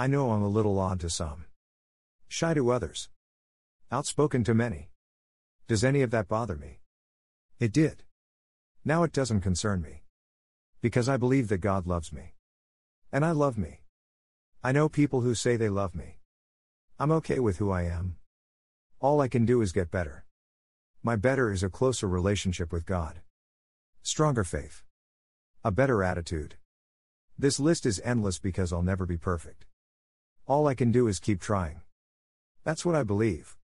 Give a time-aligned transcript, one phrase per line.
[0.00, 1.44] I know I'm a little odd to some,
[2.26, 3.10] shy to others,
[3.92, 4.88] outspoken to many.
[5.68, 6.78] Does any of that bother me?
[7.58, 8.04] It did.
[8.82, 10.04] Now it doesn't concern me.
[10.80, 12.32] Because I believe that God loves me.
[13.12, 13.82] And I love me.
[14.64, 16.16] I know people who say they love me.
[16.98, 18.16] I'm okay with who I am.
[19.00, 20.24] All I can do is get better.
[21.02, 23.20] My better is a closer relationship with God.
[24.00, 24.82] Stronger faith.
[25.62, 26.54] A better attitude.
[27.38, 29.66] This list is endless because I'll never be perfect.
[30.50, 31.80] All I can do is keep trying.
[32.64, 33.56] That's what I believe.